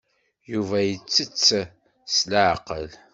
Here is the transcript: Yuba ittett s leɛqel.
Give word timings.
Yuba 0.51 0.77
ittett 0.91 1.47
s 2.15 2.17
leɛqel. 2.31 2.89